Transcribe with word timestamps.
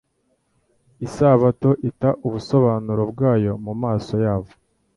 isabato 1.05 1.69
ita 1.89 2.09
ubusobanuro 2.25 3.03
bwayo 3.11 3.51
mu 3.65 3.73
maso 3.83 4.13
yabo, 4.25 4.51